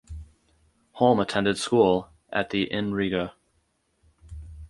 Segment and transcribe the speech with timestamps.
[0.93, 3.35] Holm attended school at the in Riga.